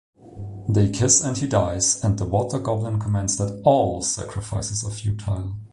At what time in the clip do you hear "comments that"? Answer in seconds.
2.99-3.61